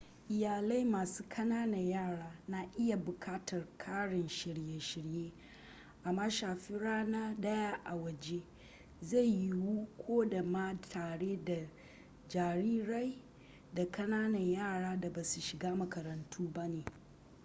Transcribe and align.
iyalai 0.35 0.85
masu 0.93 1.21
kananan 1.33 1.89
yara 1.95 2.35
na 2.47 2.65
iya 2.79 2.97
bukatar 2.97 3.67
ƙarin 3.77 4.27
shirye-shirye 4.27 5.31
amma 6.03 6.29
shafe 6.29 6.77
rana 6.77 7.35
daya 7.39 7.79
a 7.85 7.95
waje 7.95 8.43
zai 9.01 9.25
yiwu 9.29 9.87
ko 9.97 10.25
da 10.25 10.43
ma 10.43 10.81
tare 10.89 11.39
da 11.45 11.69
jarirai 12.27 13.23
da 13.73 13.91
kananan 13.91 14.51
yara 14.53 14.95
da 14.99 15.09
basu 15.09 15.41
shiga 15.41 15.75
makarantu 15.75 16.53
ba 16.53 16.67
ne 16.67 16.83